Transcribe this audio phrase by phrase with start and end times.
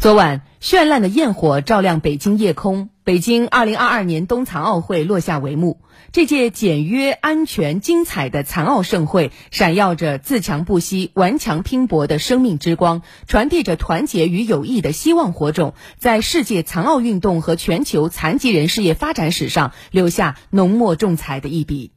[0.00, 5.82] 昨晚，绚烂的焰火照亮北京夜空，北京2022年冬残奥会落下帷幕。
[6.10, 21.92] 这届简约、安全、精彩的残奥盛会，闪耀着自强不息、顽强拼搏的生命之光，传递着团结与友谊的希望火种，在世界残奥运动和全球残疾人事业发展史上留下浓墨重彩的一笔。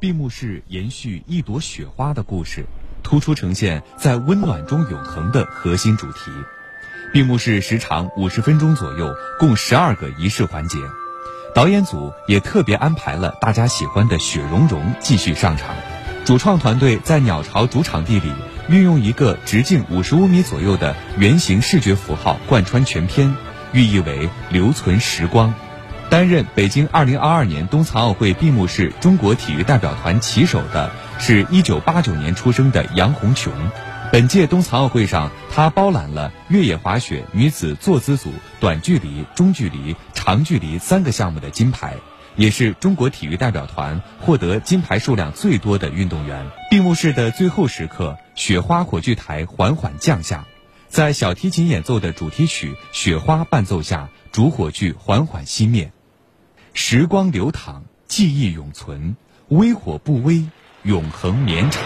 [0.00, 2.64] 闭幕式延续一朵雪花的故事，
[3.02, 6.30] 突出呈现在温暖中永恒的核心主题。
[7.12, 10.78] 闭幕式时长五十分钟左右，共十二个仪式环节。
[11.54, 15.74] 导演组也特别安排了大家喜欢的雪融融继续上场。
[16.24, 18.32] 主创团队在鸟巢主场地里
[18.68, 23.34] 运用一个直径五十五米左右的圆形视觉符号贯穿全片，
[23.72, 25.54] 寓意为留存时光。
[26.10, 33.52] 担任北京二零二二年冬残奥会闭幕式中国体育代表团旗手的是一九八九年出生的杨红琼。
[34.12, 41.96] 本届冬残奥会上，她包揽了越野滑雪女子坐姿组、短距离、中距离、长距离三个项目的金牌，
[42.36, 46.46] 也是中国体育代表团获得金牌数量最多的运动员。
[46.70, 50.46] 闭幕式的最后时刻，雪花火炬台缓缓降下，
[50.88, 55.92] 在小提琴演奏的主题曲《雪花》伴奏下，主火炬缓缓熄灭。
[56.72, 59.16] 时光流淌，记忆永存，
[59.48, 60.44] 微火不微，
[60.84, 61.82] 永恒绵长。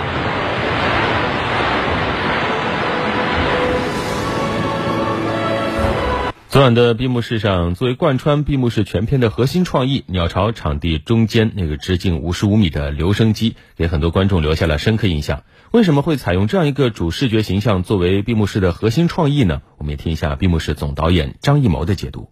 [6.61, 15.43] 昨晚的闭幕式上，作为贯穿闭幕式全片的核心创意，鸟巢场地中间那个直径五十五米的留声机，给很多观众留下了深刻印象。
[15.71, 19.63] 为什么会采用这样一个主视觉形象作为闭幕式的核心创意呢？
[19.79, 22.29] 我们也听一下闭幕式总导演张艺谋的解读。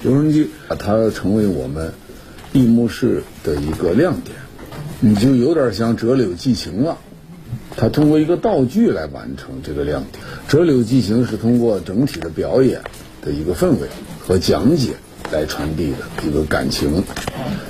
[0.00, 1.92] 留声机它成为我们
[2.52, 4.36] 闭幕式的一个亮点，
[5.00, 6.98] 你就有点像折柳寄情了。
[7.76, 10.22] 它通过一个道具来完成这个亮点。
[10.46, 12.82] 折柳寄情是通过整体的表演。
[13.22, 13.88] 的一个氛围
[14.20, 14.92] 和讲解
[15.32, 17.02] 来传递的一个感情，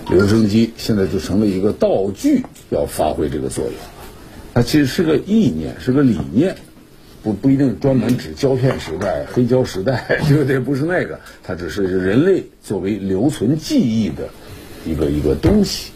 [0.09, 3.75] 留声机现在就成了一个道具，要发挥这个作用。
[4.55, 6.57] 它其实是个意念，是个理念，
[7.23, 10.59] 不不一定专门指胶片时代、黑胶时代，对不对？
[10.59, 14.29] 不是那个，它只是人类作为留存记忆的
[14.85, 15.93] 一个一个东西，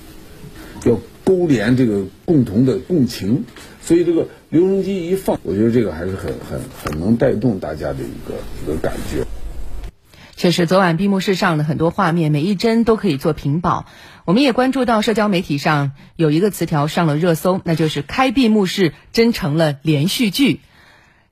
[0.85, 3.45] 要勾连这个共同的共情。
[3.83, 9.23] 所以这个留声机一放，我觉得这个还是很很很能带动大家的一个一个感觉。
[10.37, 13.87] 确实，昨晚闭幕式上的很多画面，每一帧都可以做屏保。
[14.25, 20.61] 我们也关注到社交媒体上有一个词条上了热搜，那就是“开闭幕式真成了连续剧”。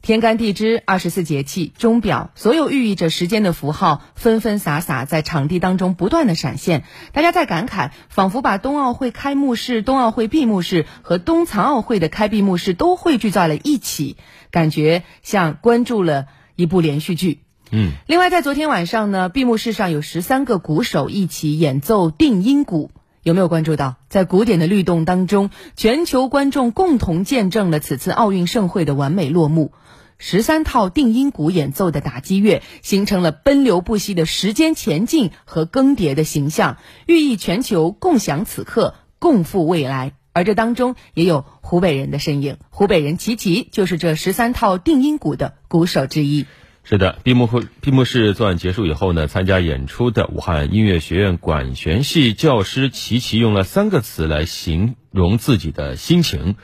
[0.02, 6.84] 天干地支、二十四节气、钟表，所有寓意着时间的符号纷纷洒洒在场地当中不断的闪现。
[7.12, 14.16] 大家在感慨，仿佛把冬奥会开幕式、冬奥会闭幕式和冬残奥会的开闭幕式都汇聚在了一起，
[14.52, 17.40] 感觉像关注了一部连续剧。
[17.74, 22.90] 嗯，另外，在昨天晚上呢，闭幕式上有十三个鼓手一起演奏定音鼓，
[23.22, 23.96] 有没有关注到？
[24.10, 29.72] 在鼓点的律动当中，全球观众共同见证了此次奥运盛会的完美落幕。
[30.18, 40.12] 十三套定音鼓演奏的打击乐，形成了奔流不息的时间前进和更迭的形象，寓意全球共享此刻，共赴未来。
[40.34, 46.44] 而这当中也有湖北人的身影，湖北人齐齐就是这十三套定音鼓的鼓手之一。
[46.84, 56.56] 是的，闭幕会闭幕式昨晚结束以后呢，参加演出的武汉音乐学院管弦系教师齐齐用了三个词来形容自己的心情，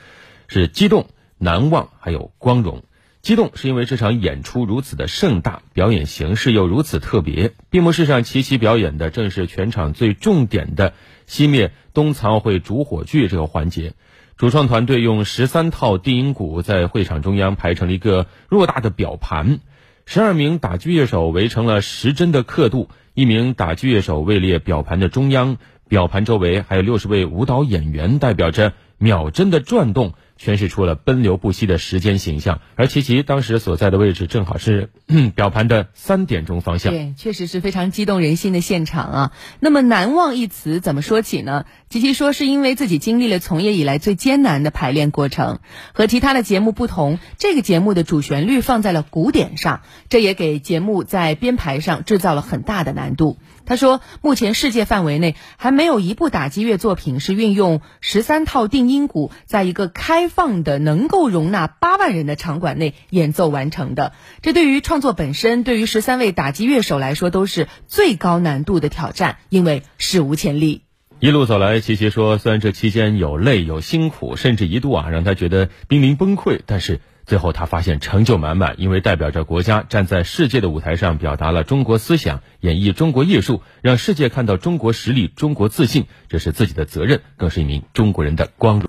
[0.49, 1.07] 是激动、
[1.39, 2.83] 难忘，还有光荣。
[3.23, 7.53] 激动是因为这场演出如此的盛大，表演形式又如此特别。
[7.71, 10.95] 闭幕式上，齐齐表演的正是全场最重点的
[11.29, 13.95] 熄灭冬残奥会主火炬这个环节。
[14.37, 19.61] 主创团队用十三套定音鼓在会场中央排成了一个偌大的表盘。
[20.11, 30.15] 十二名打击乐手围成了时针的刻度，一名打击乐手位列表盘的中央，表盘周围还有六十位舞蹈演员，代表着秒针的转动。
[30.41, 34.91] 诠释出了奔流不息的时间形象，而琪琪当时所在的位置正好是
[35.35, 36.93] 表盘的三点钟方向。
[36.93, 39.33] 对，确实是非常激动人心的现场啊。
[39.61, 41.65] 那么“难忘”一词怎么说起呢？
[41.91, 45.59] 琪琪说是因为自己经历了从业以来最艰难的排练过程，
[45.93, 53.39] 和其他的节目不同，这个节目的主旋律放在了鼓点上，这也给节目在编排上制造了很大的难度。
[53.67, 64.13] 他说，目前世界范围内还没有一部打击乐作品是运用十三套定音鼓，在一个开放的、能够容纳八万人的场馆内演奏完成的。
[64.43, 70.83] 这对于创作本身，对于十三位打击乐手来说，都是最高难度的挑战，因为史无前例。
[71.21, 77.01] 一路走来，琪琪说，虽然这期间有累有辛苦，甚至一度啊让他觉得濒临崩溃，但是。
[77.29, 88.87] 最后，他发现成就满满，因为代表着国家站在世界的舞台上，表达了中国思想，演绎中国艺术，让世界看到中国实力、中国自信，这是自己的责任，更是一名中国人的光荣。